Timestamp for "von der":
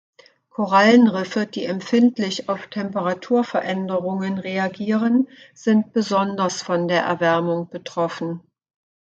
6.63-7.03